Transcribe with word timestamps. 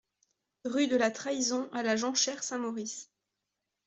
Rue 0.65 0.87
de 0.87 0.95
la 0.95 1.11
Trahison 1.11 1.69
à 1.73 1.83
La 1.83 1.95
Jonchère-Saint-Maurice 1.95 3.11